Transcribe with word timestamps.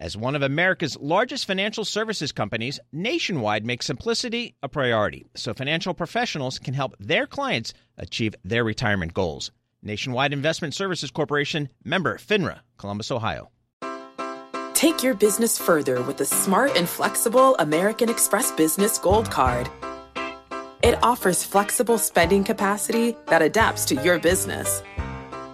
As 0.00 0.16
one 0.16 0.36
of 0.36 0.42
America's 0.42 0.96
largest 1.00 1.44
financial 1.44 1.84
services 1.84 2.30
companies, 2.30 2.78
Nationwide 2.92 3.66
makes 3.66 3.84
simplicity 3.84 4.54
a 4.62 4.68
priority 4.68 5.26
so 5.34 5.52
financial 5.52 5.92
professionals 5.92 6.60
can 6.60 6.72
help 6.72 6.94
their 7.00 7.26
clients 7.26 7.74
achieve 7.96 8.36
their 8.44 8.62
retirement 8.62 9.12
goals. 9.12 9.50
Nationwide 9.82 10.32
Investment 10.32 10.72
Services 10.72 11.10
Corporation, 11.10 11.68
member 11.84 12.16
FINRA, 12.16 12.60
Columbus, 12.76 13.10
Ohio. 13.10 13.50
Take 14.74 15.02
your 15.02 15.14
business 15.14 15.58
further 15.58 16.00
with 16.02 16.18
the 16.18 16.26
smart 16.26 16.76
and 16.76 16.88
flexible 16.88 17.56
American 17.56 18.08
Express 18.08 18.52
Business 18.52 18.98
Gold 18.98 19.28
Card. 19.32 19.68
It 20.84 20.96
offers 21.02 21.42
flexible 21.42 21.98
spending 21.98 22.44
capacity 22.44 23.16
that 23.26 23.42
adapts 23.42 23.84
to 23.86 23.96
your 23.96 24.20
business. 24.20 24.80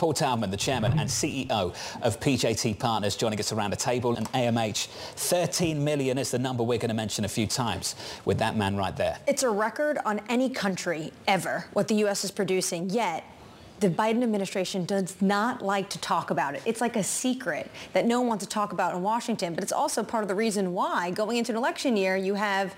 Paul 0.00 0.14
Taubman, 0.14 0.50
the 0.50 0.56
chairman 0.56 0.98
and 0.98 1.10
CEO 1.10 1.74
of 2.00 2.20
PJT 2.20 2.78
Partners, 2.78 3.16
joining 3.16 3.38
us 3.38 3.52
around 3.52 3.70
the 3.70 3.76
table. 3.76 4.16
And 4.16 4.26
AMH, 4.32 4.86
13 4.86 5.84
million 5.84 6.16
is 6.16 6.30
the 6.30 6.38
number 6.38 6.62
we're 6.62 6.78
going 6.78 6.88
to 6.88 6.94
mention 6.94 7.26
a 7.26 7.28
few 7.28 7.46
times 7.46 7.96
with 8.24 8.38
that 8.38 8.56
man 8.56 8.78
right 8.78 8.96
there. 8.96 9.18
It's 9.26 9.42
a 9.42 9.50
record 9.50 9.98
on 10.06 10.22
any 10.30 10.48
country 10.48 11.12
ever, 11.28 11.66
what 11.74 11.86
the 11.86 11.96
U.S. 11.96 12.24
is 12.24 12.30
producing, 12.30 12.88
yet 12.88 13.24
the 13.80 13.90
Biden 13.90 14.22
administration 14.22 14.86
does 14.86 15.20
not 15.20 15.60
like 15.60 15.90
to 15.90 15.98
talk 15.98 16.30
about 16.30 16.54
it. 16.54 16.62
It's 16.64 16.80
like 16.80 16.96
a 16.96 17.04
secret 17.04 17.70
that 17.92 18.06
no 18.06 18.20
one 18.20 18.28
wants 18.28 18.44
to 18.44 18.48
talk 18.48 18.72
about 18.72 18.94
in 18.94 19.02
Washington, 19.02 19.52
but 19.54 19.62
it's 19.62 19.72
also 19.72 20.02
part 20.02 20.24
of 20.24 20.28
the 20.28 20.34
reason 20.34 20.72
why 20.72 21.10
going 21.10 21.36
into 21.36 21.52
an 21.52 21.58
election 21.58 21.94
year 21.98 22.16
you 22.16 22.34
have 22.34 22.74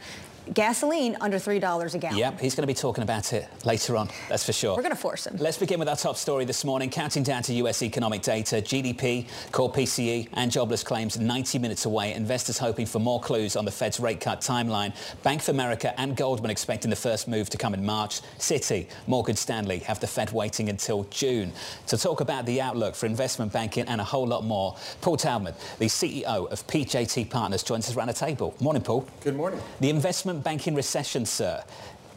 gasoline 0.55 1.17
under 1.21 1.39
$3 1.39 1.95
a 1.95 1.99
gallon. 1.99 2.19
Yep, 2.19 2.41
he's 2.41 2.55
going 2.55 2.63
to 2.63 2.67
be 2.67 2.75
talking 2.75 3.03
about 3.03 3.33
it 3.33 3.49
later 3.65 3.97
on, 3.97 4.09
that's 4.29 4.45
for 4.45 4.53
sure. 4.53 4.77
We're 4.77 4.83
going 4.83 4.95
to 4.95 5.01
force 5.01 5.27
him. 5.27 5.37
Let's 5.39 5.59
begin 5.59 5.79
with 5.79 5.89
our 5.89 5.97
top 5.97 6.17
story 6.17 6.45
this 6.45 6.65
morning. 6.65 6.91
Counting 6.91 7.23
down 7.23 7.43
to 7.45 7.53
US 7.55 7.83
economic 7.83 8.23
data, 8.23 8.57
GDP, 8.57 9.27
core 9.53 9.71
PCE 9.73 10.29
and 10.35 10.51
jobless 10.51 10.83
claims 10.83 11.19
90 11.19 11.59
minutes 11.59 11.85
away. 11.85 12.15
Investors 12.15 12.59
hoping 12.59 12.87
for 12.87 12.99
more 12.99 13.21
clues 13.21 13.57
on 13.57 13.65
the 13.65 13.71
Fed's 13.71 14.01
rate 14.01 14.21
cut 14.21 14.41
timeline. 14.41 14.95
Bank 15.23 15.43
of 15.43 15.49
America 15.51 15.99
and 16.01 16.17
Goldman 16.17 16.51
expecting 16.51 16.91
the 16.91 16.97
first 16.97 17.29
move 17.29 17.49
to 17.51 17.59
come 17.59 17.75
in 17.75 17.85
March. 17.85 18.21
Citi, 18.39 18.87
Morgan 19.07 19.37
Stanley 19.37 19.79
have 19.81 20.01
the 20.01 20.07
Fed 20.07 20.33
waiting 20.33 20.69
until 20.69 21.05
June. 21.05 21.53
To 21.89 21.97
talk 21.99 22.21
about 22.21 22.47
the 22.47 22.61
outlook 22.61 22.95
for 22.95 23.07
investment 23.07 23.53
banking 23.53 23.87
and 23.87 24.01
a 24.01 24.05
whole 24.05 24.27
lot 24.27 24.45
more, 24.45 24.77
Paul 25.01 25.17
Taubman, 25.17 25.55
the 25.79 25.87
CEO 25.87 26.51
of 26.51 26.67
PJT 26.67 27.31
Partners, 27.31 27.63
joins 27.63 27.89
us 27.89 27.97
around 27.97 28.09
the 28.09 28.15
table. 28.15 28.55
Morning, 28.61 28.83
Paul. 28.83 29.07
Good 29.23 29.37
morning. 29.37 29.61
The 29.81 29.91
investment 29.91 30.32
investment 30.33 30.45
banking 30.45 30.75
recession, 30.75 31.27
sir, 31.27 31.63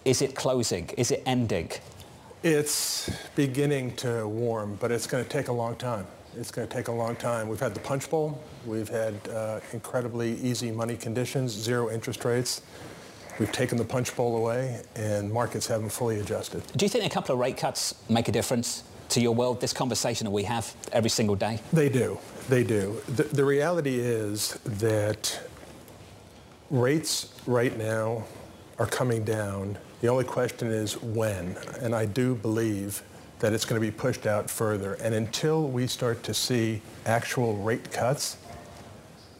is 0.05 0.21
it 0.21 0.35
closing? 0.35 0.89
Is 0.97 1.11
it 1.11 1.21
ending? 1.25 1.69
It's 2.43 3.09
beginning 3.35 3.95
to 3.97 4.27
warm, 4.27 4.77
but 4.79 4.91
it's 4.91 5.07
going 5.07 5.23
to 5.23 5.29
take 5.29 5.49
a 5.49 5.51
long 5.51 5.75
time. 5.75 6.07
It's 6.37 6.51
going 6.51 6.67
to 6.67 6.73
take 6.73 6.87
a 6.87 6.91
long 6.91 7.15
time. 7.15 7.49
We've 7.49 7.59
had 7.59 7.73
the 7.73 7.79
punch 7.81 8.09
bowl. 8.09 8.39
We've 8.65 8.89
had 8.89 9.15
uh, 9.29 9.59
incredibly 9.73 10.35
easy 10.41 10.71
money 10.71 10.95
conditions, 10.95 11.51
zero 11.51 11.89
interest 11.89 12.23
rates. 12.23 12.61
We've 13.39 13.51
taken 13.51 13.77
the 13.77 13.85
punch 13.85 14.15
bowl 14.15 14.37
away, 14.37 14.81
and 14.95 15.31
markets 15.31 15.67
haven't 15.67 15.89
fully 15.91 16.19
adjusted. 16.19 16.61
Do 16.77 16.85
you 16.85 16.89
think 16.89 17.05
a 17.05 17.09
couple 17.09 17.33
of 17.33 17.39
rate 17.39 17.57
cuts 17.57 17.95
make 18.09 18.29
a 18.29 18.31
difference 18.31 18.83
to 19.09 19.19
your 19.19 19.35
world, 19.35 19.59
this 19.59 19.73
conversation 19.73 20.25
that 20.25 20.31
we 20.31 20.43
have 20.43 20.73
every 20.93 21.09
single 21.09 21.35
day? 21.35 21.59
They 21.73 21.89
do. 21.89 22.17
They 22.47 22.63
do. 22.63 23.01
The, 23.07 23.23
the 23.23 23.43
reality 23.43 23.99
is 23.99 24.57
that 24.65 25.39
Rates 26.71 27.33
right 27.45 27.77
now 27.77 28.25
are 28.79 28.87
coming 28.87 29.23
down. 29.23 29.77
The 30.01 30.07
only 30.07 30.23
question 30.23 30.69
is 30.69 31.01
when. 31.01 31.55
And 31.79 31.93
I 31.93 32.05
do 32.05 32.35
believe 32.35 33.03
that 33.39 33.53
it's 33.53 33.65
going 33.65 33.79
to 33.79 33.85
be 33.85 33.91
pushed 33.91 34.25
out 34.25 34.49
further. 34.49 34.95
And 34.95 35.13
until 35.13 35.67
we 35.67 35.85
start 35.87 36.23
to 36.23 36.33
see 36.33 36.81
actual 37.05 37.55
rate 37.57 37.91
cuts, 37.91 38.37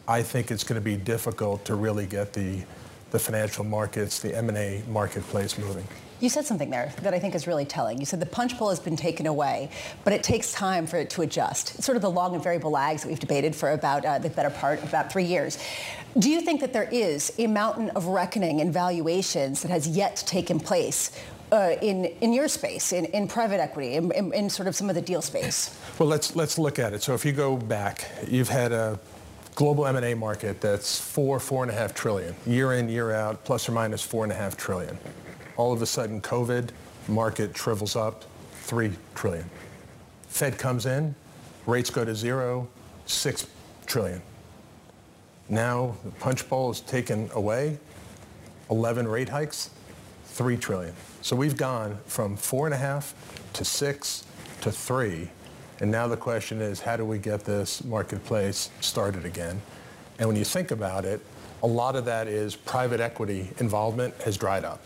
I 0.06 0.22
think 0.22 0.50
it's 0.52 0.62
going 0.62 0.80
to 0.80 0.84
be 0.84 0.96
difficult 0.96 1.64
to 1.64 1.74
really 1.74 2.06
get 2.06 2.32
the, 2.32 2.62
the 3.10 3.18
financial 3.18 3.64
markets, 3.64 4.20
the 4.20 4.36
M&A 4.36 4.82
marketplace 4.88 5.58
moving. 5.58 5.86
You 6.20 6.30
said 6.30 6.46
something 6.46 6.70
there 6.70 6.92
that 7.02 7.12
I 7.12 7.18
think 7.18 7.34
is 7.34 7.46
really 7.46 7.66
telling. 7.66 7.98
You 7.98 8.06
said 8.06 8.20
the 8.20 8.26
punch 8.26 8.58
bowl 8.58 8.70
has 8.70 8.80
been 8.80 8.96
taken 8.96 9.26
away, 9.26 9.70
but 10.02 10.12
it 10.14 10.22
takes 10.22 10.50
time 10.52 10.86
for 10.86 10.96
it 10.96 11.10
to 11.10 11.22
adjust. 11.22 11.74
It's 11.74 11.84
sort 11.84 11.96
of 11.96 12.02
the 12.02 12.10
long 12.10 12.34
and 12.34 12.42
variable 12.42 12.70
lags 12.70 13.02
that 13.02 13.08
we've 13.08 13.20
debated 13.20 13.54
for 13.54 13.72
about 13.72 14.04
uh, 14.04 14.18
the 14.18 14.30
better 14.30 14.50
part 14.50 14.82
of 14.82 14.88
about 14.88 15.12
three 15.12 15.24
years. 15.24 15.58
Do 16.18 16.30
you 16.30 16.40
think 16.40 16.62
that 16.62 16.72
there 16.72 16.88
is 16.90 17.32
a 17.38 17.46
mountain 17.46 17.90
of 17.90 18.06
reckoning 18.06 18.60
in 18.60 18.72
valuations 18.72 19.60
that 19.60 19.70
has 19.70 19.86
yet 19.86 20.16
taken 20.26 20.58
place 20.58 21.10
uh, 21.52 21.76
in, 21.82 22.06
in 22.22 22.32
your 22.32 22.48
space, 22.48 22.92
in, 22.92 23.04
in 23.06 23.28
private 23.28 23.60
equity, 23.60 23.94
in, 23.94 24.10
in, 24.12 24.32
in, 24.32 24.50
sort 24.50 24.66
of 24.66 24.74
some 24.74 24.88
of 24.88 24.94
the 24.94 25.02
deal 25.02 25.20
space? 25.20 25.78
Well, 25.98 26.08
let's, 26.08 26.34
let's 26.34 26.58
look 26.58 26.78
at 26.78 26.94
it. 26.94 27.02
So 27.02 27.14
if 27.14 27.24
you 27.24 27.32
go 27.32 27.56
back, 27.56 28.10
you've 28.26 28.48
had 28.48 28.72
a 28.72 28.98
global 29.54 29.86
M&A 29.86 30.14
market 30.14 30.60
that's 30.60 30.98
four, 30.98 31.38
four 31.38 31.62
and 31.62 31.70
a 31.70 31.74
half 31.74 31.94
trillion, 31.94 32.34
year 32.46 32.72
in, 32.72 32.88
year 32.88 33.12
out, 33.12 33.44
plus 33.44 33.68
or 33.68 33.72
minus 33.72 34.02
four 34.02 34.24
and 34.24 34.32
a 34.32 34.36
half 34.36 34.56
trillion. 34.56 34.98
All 35.56 35.72
of 35.72 35.82
a 35.82 35.86
sudden, 35.86 36.20
COVID, 36.20 36.70
market 37.08 37.56
shrivels 37.56 37.96
up, 37.96 38.24
three 38.62 38.92
trillion. 39.14 39.48
Fed 40.28 40.58
comes 40.58 40.86
in, 40.86 41.14
rates 41.66 41.90
go 41.90 42.04
to 42.04 42.14
zero, 42.14 42.40
zero, 42.40 42.68
six 43.06 43.46
trillion. 43.86 44.20
Now 45.48 45.96
the 46.04 46.10
punch 46.10 46.48
bowl 46.48 46.70
is 46.70 46.80
taken 46.80 47.30
away, 47.34 47.78
11 48.70 49.06
rate 49.06 49.28
hikes, 49.28 49.70
three 50.24 50.56
trillion. 50.56 50.92
So 51.22 51.36
we've 51.36 51.56
gone 51.56 51.98
from 52.06 52.36
four 52.36 52.66
and 52.66 52.74
a 52.74 52.78
half 52.78 53.14
to 53.54 53.64
six 53.64 54.24
to 54.62 54.72
three. 54.72 55.30
And 55.80 55.90
now 55.90 56.08
the 56.08 56.16
question 56.16 56.60
is, 56.60 56.80
how 56.80 56.96
do 56.96 57.04
we 57.04 57.18
get 57.18 57.44
this 57.44 57.84
marketplace 57.84 58.70
started 58.80 59.24
again? 59.24 59.60
And 60.18 60.28
when 60.28 60.36
you 60.36 60.44
think 60.44 60.70
about 60.70 61.04
it, 61.04 61.20
a 61.62 61.66
lot 61.66 61.96
of 61.96 62.04
that 62.06 62.26
is 62.26 62.56
private 62.56 63.00
equity 63.00 63.50
involvement 63.58 64.14
has 64.22 64.36
dried 64.36 64.64
up. 64.64 64.80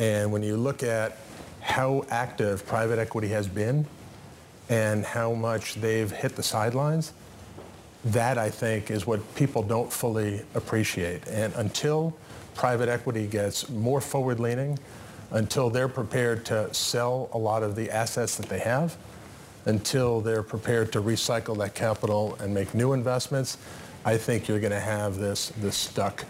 And 0.00 0.32
when 0.32 0.42
you 0.42 0.56
look 0.56 0.82
at 0.82 1.18
how 1.60 2.06
active 2.08 2.66
private 2.66 2.98
equity 2.98 3.28
has 3.28 3.46
been 3.46 3.86
and 4.70 5.04
how 5.04 5.34
much 5.34 5.74
they've 5.74 6.10
hit 6.10 6.36
the 6.36 6.42
sidelines, 6.42 7.12
that 8.06 8.38
I 8.38 8.48
think 8.48 8.90
is 8.90 9.06
what 9.06 9.20
people 9.34 9.62
don't 9.62 9.92
fully 9.92 10.42
appreciate. 10.54 11.28
And 11.28 11.54
until 11.56 12.16
private 12.54 12.88
equity 12.88 13.26
gets 13.26 13.68
more 13.68 14.00
forward 14.00 14.40
leaning, 14.40 14.78
until 15.32 15.68
they're 15.68 15.86
prepared 15.86 16.46
to 16.46 16.72
sell 16.72 17.28
a 17.34 17.38
lot 17.38 17.62
of 17.62 17.76
the 17.76 17.90
assets 17.90 18.36
that 18.36 18.48
they 18.48 18.58
have, 18.58 18.96
until 19.66 20.22
they're 20.22 20.42
prepared 20.42 20.92
to 20.92 21.02
recycle 21.02 21.58
that 21.58 21.74
capital 21.74 22.38
and 22.40 22.54
make 22.54 22.74
new 22.74 22.94
investments, 22.94 23.58
I 24.06 24.16
think 24.16 24.48
you're 24.48 24.60
going 24.60 24.72
to 24.72 24.80
have 24.80 25.18
this, 25.18 25.50
this 25.58 25.76
stuck 25.76 26.24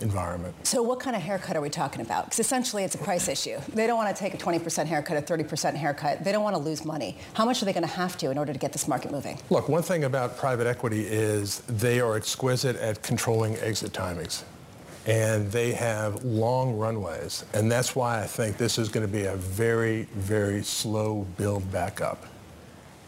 environment. 0.00 0.54
So 0.66 0.82
what 0.82 1.00
kind 1.00 1.16
of 1.16 1.22
haircut 1.22 1.56
are 1.56 1.60
we 1.60 1.70
talking 1.70 2.00
about? 2.00 2.24
Because 2.24 2.40
essentially 2.40 2.84
it's 2.84 2.94
a 2.94 2.98
price 2.98 3.28
issue. 3.28 3.58
They 3.74 3.86
don't 3.86 3.96
want 3.96 4.14
to 4.14 4.20
take 4.20 4.34
a 4.34 4.38
20% 4.38 4.86
haircut, 4.86 5.16
a 5.16 5.22
30% 5.22 5.74
haircut. 5.74 6.24
They 6.24 6.32
don't 6.32 6.42
want 6.42 6.56
to 6.56 6.62
lose 6.62 6.84
money. 6.84 7.18
How 7.34 7.44
much 7.44 7.62
are 7.62 7.64
they 7.64 7.72
going 7.72 7.86
to 7.86 7.94
have 7.94 8.16
to 8.18 8.30
in 8.30 8.38
order 8.38 8.52
to 8.52 8.58
get 8.58 8.72
this 8.72 8.88
market 8.88 9.10
moving? 9.10 9.38
Look, 9.50 9.68
one 9.68 9.82
thing 9.82 10.04
about 10.04 10.36
private 10.36 10.66
equity 10.66 11.06
is 11.06 11.60
they 11.60 12.00
are 12.00 12.16
exquisite 12.16 12.76
at 12.76 13.02
controlling 13.02 13.56
exit 13.56 13.92
timings. 13.92 14.44
And 15.04 15.50
they 15.50 15.72
have 15.72 16.22
long 16.22 16.76
runways. 16.76 17.44
And 17.54 17.70
that's 17.70 17.96
why 17.96 18.22
I 18.22 18.26
think 18.26 18.56
this 18.56 18.78
is 18.78 18.88
going 18.88 19.04
to 19.04 19.12
be 19.12 19.24
a 19.24 19.34
very, 19.34 20.04
very 20.14 20.62
slow 20.62 21.26
build 21.36 21.70
back 21.72 22.00
up. 22.00 22.26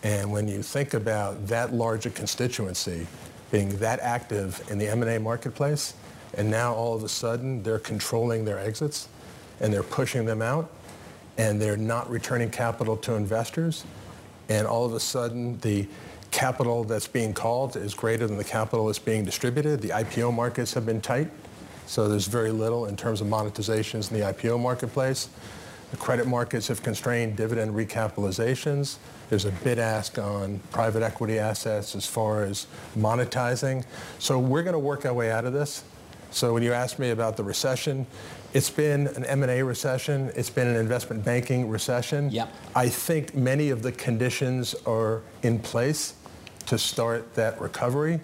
And 0.02 0.30
when 0.30 0.48
you 0.48 0.62
think 0.62 0.94
about 0.94 1.46
that 1.46 1.72
large 1.72 2.04
a 2.04 2.10
constituency 2.10 3.06
being 3.50 3.70
that 3.78 4.00
active 4.00 4.62
in 4.70 4.78
the 4.78 4.88
M&A 4.88 5.18
marketplace, 5.18 5.94
and 6.36 6.50
now 6.50 6.74
all 6.74 6.94
of 6.94 7.02
a 7.02 7.08
sudden 7.08 7.62
they're 7.62 7.78
controlling 7.78 8.44
their 8.44 8.58
exits 8.58 9.08
and 9.60 9.72
they're 9.72 9.82
pushing 9.82 10.24
them 10.24 10.42
out 10.42 10.70
and 11.38 11.60
they're 11.60 11.76
not 11.76 12.08
returning 12.10 12.50
capital 12.50 12.96
to 12.98 13.14
investors. 13.14 13.84
And 14.48 14.66
all 14.66 14.84
of 14.84 14.94
a 14.94 15.00
sudden 15.00 15.58
the 15.60 15.88
capital 16.30 16.84
that's 16.84 17.06
being 17.06 17.32
called 17.32 17.76
is 17.76 17.94
greater 17.94 18.26
than 18.26 18.36
the 18.36 18.44
capital 18.44 18.86
that's 18.86 18.98
being 18.98 19.24
distributed. 19.24 19.80
The 19.80 19.90
IPO 19.90 20.34
markets 20.34 20.74
have 20.74 20.84
been 20.84 21.00
tight. 21.00 21.30
So 21.86 22.08
there's 22.08 22.26
very 22.26 22.50
little 22.50 22.86
in 22.86 22.96
terms 22.96 23.20
of 23.20 23.26
monetizations 23.26 24.10
in 24.10 24.18
the 24.18 24.26
IPO 24.26 24.58
marketplace. 24.58 25.28
The 25.90 25.96
credit 25.96 26.26
markets 26.26 26.66
have 26.68 26.82
constrained 26.82 27.36
dividend 27.36 27.72
recapitalizations. 27.72 28.96
There's 29.30 29.44
a 29.44 29.52
bid 29.52 29.78
ask 29.78 30.18
on 30.18 30.60
private 30.72 31.02
equity 31.02 31.38
assets 31.38 31.94
as 31.94 32.06
far 32.06 32.42
as 32.42 32.66
monetizing. 32.96 33.84
So 34.18 34.38
we're 34.38 34.62
going 34.62 34.72
to 34.72 34.78
work 34.78 35.06
our 35.06 35.14
way 35.14 35.30
out 35.30 35.44
of 35.44 35.52
this. 35.52 35.84
So 36.34 36.52
when 36.52 36.64
you 36.64 36.72
ask 36.72 36.98
me 36.98 37.10
about 37.10 37.36
the 37.36 37.44
recession, 37.44 38.06
It's 38.54 38.70
been 38.70 39.08
an 39.08 39.24
M&A 39.24 39.64
recession. 39.64 40.30
It's 40.36 40.48
been 40.48 40.68
an 40.68 40.76
investment 40.76 41.24
banking 41.24 41.68
recession. 41.68 42.30
Yep. 42.30 42.48
I 42.76 42.88
think 42.88 43.34
many 43.34 43.70
of 43.70 43.82
the 43.82 43.90
conditions 43.90 44.76
are 44.86 45.22
in 45.42 45.58
place 45.58 46.14
to 46.66 46.78
start 46.78 47.34
that 47.34 47.60
recovery, 47.60 48.20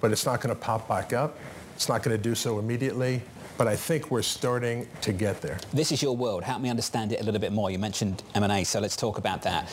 but 0.00 0.12
it's 0.12 0.24
not 0.24 0.40
going 0.40 0.54
to 0.54 0.58
pop 0.58 0.88
back 0.88 1.12
up. 1.12 1.36
It's 1.74 1.90
not 1.90 2.02
going 2.02 2.16
to 2.16 2.22
do 2.22 2.34
so 2.34 2.58
immediately, 2.58 3.20
but 3.58 3.68
I 3.68 3.76
think 3.76 4.10
we're 4.10 4.22
starting 4.22 4.88
to 5.02 5.12
get 5.12 5.42
there. 5.42 5.58
This 5.74 5.92
is 5.92 6.00
your 6.00 6.16
world. 6.16 6.42
Help 6.42 6.62
me 6.62 6.70
understand 6.70 7.12
it 7.12 7.20
a 7.20 7.24
little 7.24 7.40
bit 7.40 7.52
more. 7.52 7.70
You 7.70 7.78
mentioned 7.78 8.22
M&A, 8.34 8.64
so 8.64 8.80
let's 8.80 8.96
talk 8.96 9.18
about 9.18 9.42
that. 9.42 9.68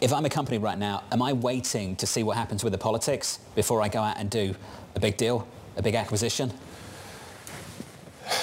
If 0.00 0.14
I'm 0.14 0.24
a 0.24 0.30
company 0.30 0.56
right 0.56 0.78
now, 0.78 1.02
am 1.12 1.20
I 1.20 1.34
waiting 1.34 1.94
to 1.96 2.06
see 2.06 2.22
what 2.22 2.38
happens 2.38 2.64
with 2.64 2.72
the 2.72 2.78
politics 2.78 3.38
before 3.54 3.82
I 3.82 3.88
go 3.88 4.00
out 4.00 4.16
and 4.16 4.30
do 4.30 4.54
a 4.94 5.00
big 5.00 5.18
deal, 5.18 5.46
a 5.76 5.82
big 5.82 5.94
acquisition? 5.94 6.54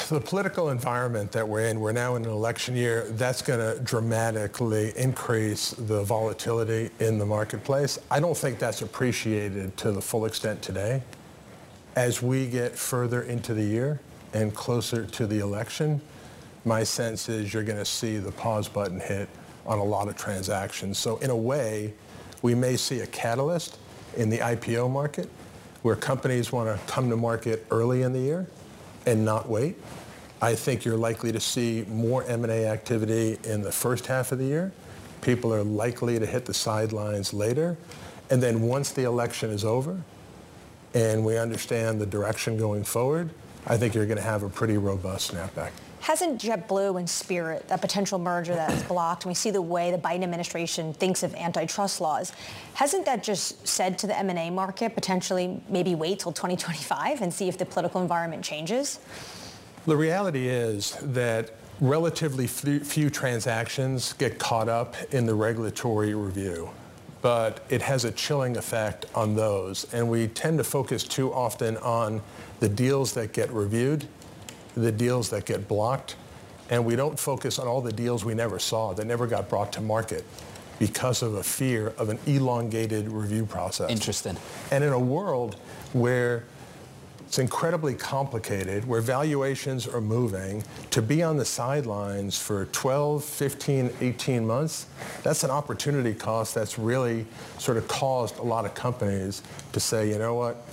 So 0.10 0.18
the 0.18 0.26
political 0.26 0.72
environment 0.72 1.32
that 1.34 1.48
we're 1.48 1.68
in, 1.68 1.80
we're 1.80 1.92
now 1.92 2.16
in 2.16 2.26
an 2.26 2.32
election 2.32 2.76
year, 2.76 3.04
that's 3.12 3.44
going 3.44 3.60
to 3.60 3.80
dramatically 3.84 4.92
increase 4.96 5.70
the 5.70 6.04
volatility 6.04 6.90
in 7.00 7.20
the 7.20 7.28
marketplace. 7.28 8.00
I 8.10 8.20
don't 8.20 8.36
think 8.36 8.58
that's 8.58 8.82
appreciated 8.82 9.78
to 9.78 9.92
the 9.92 10.02
full 10.02 10.26
extent 10.26 10.64
today. 10.64 11.04
As 11.96 12.24
we 12.24 12.48
get 12.48 12.76
further 12.76 13.22
into 13.22 13.54
the 13.54 13.62
year 13.62 14.00
and 14.34 14.52
closer 14.56 15.06
to 15.06 15.28
the 15.28 15.42
election, 15.42 16.02
my 16.66 16.84
sense 16.84 17.30
is 17.30 17.54
you're 17.54 17.62
going 17.62 17.78
to 17.78 17.86
see 17.86 18.18
the 18.18 18.32
pause 18.32 18.68
button 18.68 19.00
hit 19.00 19.30
on 19.68 19.78
a 19.78 19.84
lot 19.84 20.08
of 20.08 20.18
transactions. 20.18 20.98
So 20.98 21.18
in 21.18 21.30
a 21.30 21.38
way, 21.38 21.94
we 22.42 22.56
may 22.56 22.78
see 22.78 23.02
a 23.02 23.08
catalyst 23.08 23.78
in 24.18 24.32
the 24.32 24.40
IPO 24.40 24.90
market 24.90 25.30
where 25.84 25.96
companies 25.96 26.52
want 26.52 26.68
to 26.68 26.92
come 26.92 27.12
to 27.12 27.16
market 27.16 27.64
early 27.70 28.02
in 28.02 28.12
the 28.12 28.20
year 28.20 28.48
and 29.10 29.26
not 29.26 29.50
wait. 29.50 29.76
I 30.42 30.56
think 30.56 30.86
you're 30.86 30.98
likely 30.98 31.32
to 31.32 31.40
see 31.40 31.84
more 31.90 32.24
M&A 32.24 32.68
activity 32.68 33.38
in 33.44 33.62
the 33.62 33.72
first 33.72 34.06
half 34.06 34.32
of 34.32 34.38
the 34.38 34.46
year. 34.46 34.72
People 35.22 35.54
are 35.54 35.64
likely 35.64 36.18
to 36.20 36.26
hit 36.26 36.46
the 36.46 36.54
sidelines 36.54 37.34
later. 37.34 37.78
And 38.30 38.42
then 38.42 38.62
once 38.62 38.92
the 38.92 39.04
election 39.04 39.50
is 39.50 39.66
over 39.66 40.02
and 40.94 41.26
we 41.26 41.38
understand 41.38 42.00
the 42.00 42.06
direction 42.06 42.58
going 42.58 42.84
forward, 42.84 43.32
I 43.66 43.78
think 43.78 43.96
you're 43.96 44.06
going 44.06 44.18
to 44.18 44.24
have 44.24 44.44
a 44.44 44.50
pretty 44.50 44.78
robust 44.78 45.34
snapback. 45.34 45.72
Hasn't 46.02 46.42
JetBlue 46.42 46.98
and 46.98 47.10
Spirit, 47.10 47.66
a 47.70 47.78
potential 47.78 48.20
merger 48.20 48.56
that 48.56 48.72
is 48.72 48.84
blocked, 48.88 49.24
and 49.24 49.30
we 49.30 49.36
see 49.36 49.52
the 49.52 49.62
way 49.62 49.92
the 49.92 49.98
Biden 49.98 50.24
administration 50.24 50.94
thinks 50.94 51.24
of 51.24 51.36
antitrust 51.36 52.02
laws, 52.02 52.32
hasn't 52.74 53.06
that 53.06 53.24
just 53.24 53.68
said 53.68 53.98
to 54.00 54.08
the 54.08 54.18
M&A 54.18 54.50
market 54.50 54.96
potentially 54.96 55.62
maybe 55.70 55.96
wait 55.96 56.20
till 56.20 56.32
2025 56.32 57.22
and 57.22 57.34
see 57.34 57.48
if 57.48 57.58
the 57.58 57.66
political 57.66 58.02
environment 58.02 58.44
changes? 58.44 59.00
The 59.86 59.98
reality 59.98 60.48
is 60.48 60.98
that 61.02 61.52
relatively 61.82 62.48
few 62.48 63.10
transactions 63.10 64.14
get 64.14 64.38
caught 64.38 64.70
up 64.70 64.96
in 65.12 65.26
the 65.26 65.34
regulatory 65.34 66.14
review, 66.14 66.70
but 67.22 67.66
it 67.70 67.82
has 67.82 68.06
a 68.06 68.12
chilling 68.12 68.58
effect 68.58 69.06
on 69.16 69.36
those. 69.36 69.92
And 69.94 70.10
we 70.10 70.28
tend 70.28 70.58
to 70.58 70.64
focus 70.64 71.04
too 71.04 71.34
often 71.34 71.78
on 71.78 72.22
the 72.60 72.70
deals 72.70 73.14
that 73.14 73.34
get 73.34 73.50
reviewed 73.52 74.08
the 74.82 74.92
deals 74.92 75.30
that 75.30 75.46
get 75.46 75.68
blocked, 75.68 76.16
and 76.70 76.86
we 76.86 76.96
don't 76.96 77.20
focus 77.20 77.60
on 77.60 77.68
all 77.68 77.82
the 77.82 77.92
deals 77.92 78.24
we 78.24 78.34
never 78.34 78.60
saw 78.60 78.94
that 78.94 79.06
never 79.06 79.28
got 79.28 79.50
brought 79.50 79.74
to 79.74 79.82
market 79.82 80.24
because 80.78 81.22
of 81.22 81.36
a 81.36 81.44
fear 81.44 81.94
of 81.98 82.10
an 82.10 82.18
elongated 82.26 83.10
review 83.10 83.46
process. 83.46 83.90
Interesting. 83.90 84.38
And 84.72 84.84
in 84.84 84.94
a 84.94 85.00
world 85.00 85.56
where 85.94 86.46
it's 87.28 87.38
incredibly 87.38 87.94
complicated, 87.94 88.88
where 88.88 89.02
valuations 89.02 89.88
are 89.88 90.02
moving, 90.02 90.64
to 90.90 91.00
be 91.00 91.22
on 91.22 91.38
the 91.38 91.46
sidelines 91.46 92.40
for 92.40 92.66
12, 92.68 93.24
15, 93.24 93.92
18 94.02 94.48
months, 94.48 94.88
that's 95.22 95.44
an 95.44 95.52
opportunity 95.52 96.14
cost 96.14 96.56
that's 96.56 96.80
really 96.80 97.28
sort 97.60 97.78
of 97.78 97.88
caused 97.88 98.38
a 98.40 98.42
lot 98.42 98.66
of 98.66 98.74
companies 98.74 99.44
to 99.74 99.80
say, 99.80 100.10
you 100.10 100.18
know 100.18 100.34
what, 100.34 100.66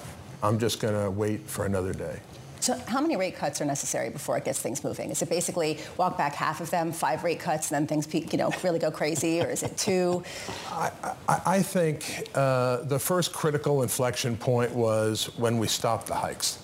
I'm 0.43 0.59
just 0.59 0.81
going 0.81 0.94
to 0.94 1.11
wait 1.11 1.47
for 1.47 1.67
another 1.67 1.93
day. 1.93 2.20
So 2.66 2.74
how 2.88 3.00
many 3.00 3.16
rate 3.16 3.36
cuts 3.36 3.60
are 3.60 3.64
necessary 3.64 4.10
before 4.10 4.36
it 4.36 4.44
gets 4.44 4.58
things 4.60 4.82
moving? 4.82 5.10
Is 5.10 5.22
it 5.22 5.28
basically 5.28 5.78
walk 5.98 6.18
back 6.18 6.34
half 6.34 6.60
of 6.60 6.68
them, 6.68 6.90
five 6.90 7.22
rate 7.22 7.38
cuts, 7.38 7.70
and 7.70 7.76
then 7.76 7.86
things 7.86 8.12
you 8.32 8.36
know 8.36 8.50
really 8.64 8.80
go 8.80 8.90
crazy, 8.90 9.40
or 9.40 9.46
is 9.48 9.62
it 9.62 9.76
two? 9.76 10.24
I, 10.72 10.90
I, 11.28 11.40
I 11.46 11.62
think 11.62 12.28
uh, 12.34 12.78
the 12.78 12.98
first 12.98 13.32
critical 13.32 13.84
inflection 13.84 14.36
point 14.36 14.74
was 14.74 15.26
when 15.38 15.58
we 15.58 15.68
stopped 15.68 16.08
the 16.08 16.16
hikes. 16.16 16.58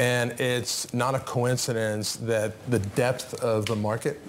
And 0.00 0.32
it's 0.40 0.92
not 0.92 1.14
a 1.14 1.20
coincidence 1.20 2.16
that 2.16 2.54
the 2.68 2.80
depth 2.80 3.34
of 3.34 3.66
the 3.66 3.76
market 3.76 4.20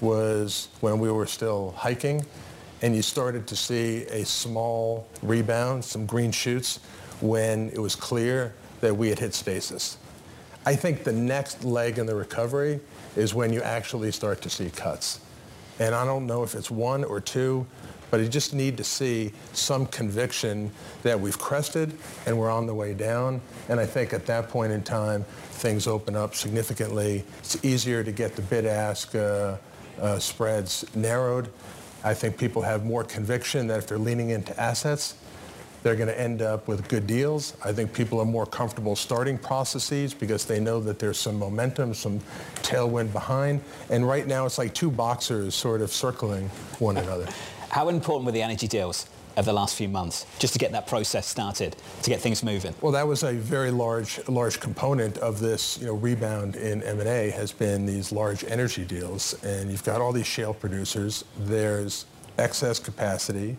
was 0.00 0.70
when 0.80 0.98
we 0.98 1.08
were 1.08 1.26
still 1.26 1.72
hiking 1.76 2.26
and 2.82 2.96
you 2.96 3.02
started 3.02 3.46
to 3.46 3.54
see 3.54 4.06
a 4.06 4.24
small 4.24 5.06
rebound, 5.22 5.84
some 5.84 6.04
green 6.04 6.32
shoots, 6.32 6.80
when 7.20 7.68
it 7.68 7.78
was 7.78 7.94
clear 7.94 8.54
that 8.80 8.96
we 8.96 9.08
had 9.08 9.20
hit 9.20 9.34
stasis. 9.34 9.98
I 10.66 10.76
think 10.76 11.04
the 11.04 11.12
next 11.12 11.64
leg 11.64 11.98
in 11.98 12.06
the 12.06 12.14
recovery 12.14 12.80
is 13.16 13.34
when 13.34 13.52
you 13.52 13.60
actually 13.62 14.10
start 14.12 14.40
to 14.42 14.50
see 14.50 14.70
cuts. 14.70 15.20
And 15.78 15.94
I 15.94 16.04
don't 16.04 16.26
know 16.26 16.42
if 16.42 16.54
it's 16.54 16.70
one 16.70 17.04
or 17.04 17.20
two, 17.20 17.66
but 18.10 18.20
you 18.20 18.28
just 18.28 18.54
need 18.54 18.76
to 18.76 18.84
see 18.84 19.32
some 19.52 19.86
conviction 19.86 20.70
that 21.02 21.18
we've 21.18 21.38
crested 21.38 21.92
and 22.26 22.38
we're 22.38 22.50
on 22.50 22.66
the 22.66 22.74
way 22.74 22.94
down. 22.94 23.40
And 23.68 23.80
I 23.80 23.86
think 23.86 24.12
at 24.12 24.24
that 24.26 24.48
point 24.48 24.72
in 24.72 24.82
time, 24.82 25.24
things 25.24 25.86
open 25.86 26.14
up 26.14 26.34
significantly. 26.34 27.24
It's 27.40 27.62
easier 27.64 28.04
to 28.04 28.12
get 28.12 28.36
the 28.36 28.42
bid-ask 28.42 29.14
uh, 29.14 29.56
uh, 30.00 30.18
spreads 30.18 30.84
narrowed. 30.94 31.50
I 32.04 32.14
think 32.14 32.38
people 32.38 32.62
have 32.62 32.84
more 32.84 33.02
conviction 33.02 33.66
that 33.66 33.78
if 33.78 33.86
they're 33.86 33.98
leaning 33.98 34.30
into 34.30 34.58
assets, 34.60 35.14
they're 35.84 35.94
going 35.94 36.08
to 36.08 36.18
end 36.18 36.40
up 36.40 36.66
with 36.66 36.88
good 36.88 37.06
deals. 37.06 37.56
I 37.62 37.70
think 37.70 37.92
people 37.92 38.18
are 38.18 38.24
more 38.24 38.46
comfortable 38.46 38.96
starting 38.96 39.36
processes 39.36 40.14
because 40.14 40.46
they 40.46 40.58
know 40.58 40.80
that 40.80 40.98
there's 40.98 41.18
some 41.18 41.38
momentum, 41.38 41.92
some 41.92 42.20
tailwind 42.62 43.12
behind. 43.12 43.60
And 43.90 44.08
right 44.08 44.26
now 44.26 44.46
it's 44.46 44.56
like 44.56 44.72
two 44.72 44.90
boxers 44.90 45.54
sort 45.54 45.82
of 45.82 45.92
circling 45.92 46.48
one 46.78 46.96
another. 46.96 47.28
How 47.68 47.90
important 47.90 48.24
were 48.24 48.32
the 48.32 48.42
energy 48.42 48.66
deals? 48.66 49.06
of 49.36 49.44
the 49.44 49.52
last 49.52 49.74
few 49.74 49.88
months 49.88 50.26
just 50.38 50.52
to 50.52 50.60
get 50.60 50.70
that 50.70 50.86
process 50.86 51.26
started, 51.26 51.74
to 52.02 52.08
get 52.08 52.20
things 52.20 52.44
moving? 52.44 52.72
Well, 52.80 52.92
that 52.92 53.04
was 53.04 53.24
a 53.24 53.32
very 53.32 53.72
large, 53.72 54.20
large 54.28 54.60
component 54.60 55.18
of 55.18 55.40
this 55.40 55.76
you 55.80 55.86
know, 55.86 55.94
rebound 55.94 56.54
in 56.54 56.84
M&A 56.84 57.30
has 57.30 57.50
been 57.50 57.84
these 57.84 58.12
large 58.12 58.44
energy 58.44 58.84
deals. 58.84 59.34
And 59.42 59.72
you've 59.72 59.82
got 59.82 60.00
all 60.00 60.12
these 60.12 60.28
shale 60.28 60.54
producers. 60.54 61.24
There's 61.36 62.06
excess 62.38 62.78
capacity. 62.78 63.56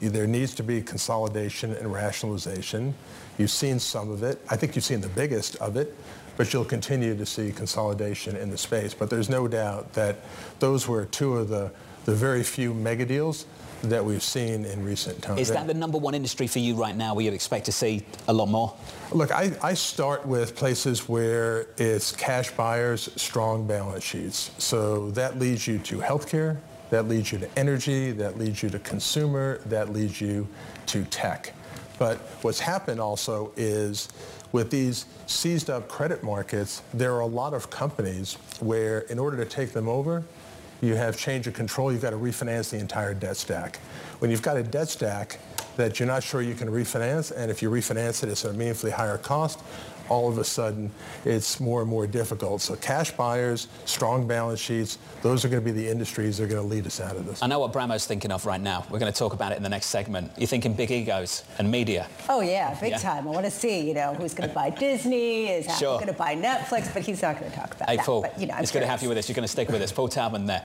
There 0.00 0.26
needs 0.26 0.54
to 0.54 0.62
be 0.62 0.80
consolidation 0.80 1.72
and 1.74 1.92
rationalization. 1.92 2.94
You've 3.38 3.50
seen 3.50 3.78
some 3.78 4.10
of 4.10 4.22
it. 4.22 4.40
I 4.48 4.56
think 4.56 4.74
you've 4.74 4.84
seen 4.84 5.00
the 5.00 5.08
biggest 5.08 5.56
of 5.56 5.76
it, 5.76 5.94
but 6.36 6.52
you'll 6.52 6.64
continue 6.64 7.16
to 7.16 7.26
see 7.26 7.52
consolidation 7.52 8.36
in 8.36 8.50
the 8.50 8.58
space. 8.58 8.94
But 8.94 9.10
there's 9.10 9.28
no 9.28 9.46
doubt 9.46 9.92
that 9.92 10.16
those 10.58 10.88
were 10.88 11.04
two 11.06 11.36
of 11.36 11.48
the, 11.48 11.70
the 12.06 12.14
very 12.14 12.42
few 12.42 12.72
mega 12.72 13.04
deals 13.04 13.46
that 13.82 14.04
we've 14.04 14.22
seen 14.22 14.64
in 14.64 14.84
recent 14.84 15.22
times. 15.22 15.40
Is 15.40 15.48
that 15.50 15.66
the 15.66 15.74
number 15.74 15.98
one 15.98 16.14
industry 16.14 16.46
for 16.46 16.58
you 16.58 16.74
right 16.74 16.96
now 16.96 17.14
where 17.14 17.24
you'd 17.24 17.34
expect 17.34 17.64
to 17.66 17.72
see 17.72 18.04
a 18.28 18.32
lot 18.32 18.48
more? 18.48 18.74
Look, 19.12 19.32
I, 19.32 19.52
I 19.62 19.74
start 19.74 20.26
with 20.26 20.54
places 20.54 21.08
where 21.08 21.68
it's 21.78 22.12
cash 22.12 22.50
buyers, 22.50 23.10
strong 23.16 23.66
balance 23.66 24.04
sheets. 24.04 24.50
So 24.58 25.10
that 25.12 25.38
leads 25.38 25.66
you 25.66 25.78
to 25.78 25.98
healthcare, 25.98 26.58
that 26.90 27.08
leads 27.08 27.32
you 27.32 27.38
to 27.38 27.58
energy, 27.58 28.10
that 28.12 28.38
leads 28.38 28.62
you 28.62 28.70
to 28.70 28.78
consumer, 28.80 29.60
that 29.66 29.92
leads 29.92 30.20
you 30.20 30.46
to 30.86 31.04
tech. 31.04 31.54
But 31.98 32.18
what's 32.42 32.60
happened 32.60 33.00
also 33.00 33.52
is 33.56 34.08
with 34.52 34.70
these 34.70 35.06
seized 35.26 35.70
up 35.70 35.88
credit 35.88 36.22
markets, 36.22 36.82
there 36.92 37.14
are 37.14 37.20
a 37.20 37.26
lot 37.26 37.54
of 37.54 37.70
companies 37.70 38.34
where 38.58 39.00
in 39.00 39.18
order 39.18 39.36
to 39.36 39.44
take 39.44 39.72
them 39.72 39.88
over, 39.88 40.24
you 40.80 40.94
have 40.94 41.16
change 41.16 41.46
of 41.46 41.54
control, 41.54 41.92
you've 41.92 42.02
got 42.02 42.10
to 42.10 42.16
refinance 42.16 42.70
the 42.70 42.78
entire 42.78 43.14
debt 43.14 43.36
stack. 43.36 43.76
When 44.18 44.30
you've 44.30 44.42
got 44.42 44.56
a 44.56 44.62
debt 44.62 44.88
stack 44.88 45.38
that 45.76 46.00
you're 46.00 46.08
not 46.08 46.22
sure 46.22 46.42
you 46.42 46.54
can 46.54 46.68
refinance, 46.68 47.32
and 47.36 47.50
if 47.50 47.62
you 47.62 47.70
refinance 47.70 48.22
it, 48.22 48.30
it's 48.30 48.44
at 48.44 48.52
a 48.52 48.54
meaningfully 48.54 48.92
higher 48.92 49.18
cost, 49.18 49.60
all 50.10 50.28
of 50.28 50.36
a 50.36 50.44
sudden 50.44 50.90
it's 51.24 51.58
more 51.58 51.80
and 51.80 51.88
more 51.88 52.06
difficult. 52.06 52.60
So 52.60 52.76
cash 52.76 53.12
buyers, 53.12 53.68
strong 53.86 54.26
balance 54.26 54.60
sheets, 54.60 54.98
those 55.22 55.44
are 55.44 55.48
going 55.48 55.64
to 55.64 55.64
be 55.64 55.72
the 55.72 55.88
industries 55.88 56.36
that 56.36 56.44
are 56.44 56.48
going 56.48 56.60
to 56.60 56.68
lead 56.68 56.86
us 56.86 57.00
out 57.00 57.16
of 57.16 57.24
this. 57.24 57.42
I 57.42 57.46
know 57.46 57.60
what 57.60 57.72
Bramo's 57.72 58.06
thinking 58.06 58.30
of 58.30 58.44
right 58.44 58.60
now. 58.60 58.84
We're 58.90 58.98
going 58.98 59.12
to 59.12 59.18
talk 59.18 59.32
about 59.32 59.52
it 59.52 59.56
in 59.56 59.62
the 59.62 59.68
next 59.68 59.86
segment. 59.86 60.32
You're 60.36 60.46
thinking 60.46 60.74
big 60.74 60.90
egos 60.90 61.44
and 61.58 61.70
media. 61.70 62.06
Oh, 62.28 62.42
yeah, 62.42 62.78
big 62.78 62.90
yeah. 62.90 62.98
time. 62.98 63.26
I 63.26 63.30
want 63.30 63.46
to 63.46 63.50
see, 63.50 63.86
you 63.86 63.94
know, 63.94 64.14
who's 64.14 64.34
going 64.34 64.48
to 64.48 64.54
buy 64.54 64.70
Disney, 64.70 65.48
is 65.48 65.66
Apple 65.66 65.78
sure. 65.78 65.94
going 66.00 66.12
to 66.12 66.12
buy 66.12 66.34
Netflix, 66.34 66.92
but 66.92 67.02
he's 67.02 67.22
not 67.22 67.38
going 67.38 67.50
to 67.50 67.56
talk 67.56 67.74
about 67.74 67.88
hey, 67.88 67.96
that. 67.96 68.04
Paul, 68.04 68.22
but, 68.22 68.38
you 68.38 68.46
know, 68.46 68.56
it's 68.58 68.72
good 68.72 68.80
to 68.80 68.86
have 68.86 69.02
you 69.02 69.08
with 69.08 69.18
us. 69.18 69.28
You're 69.28 69.36
going 69.36 69.44
to 69.44 69.48
stick 69.48 69.68
with 69.68 69.80
us. 69.80 69.92
Paul 69.92 70.08
Taubman 70.08 70.46
there. 70.46 70.64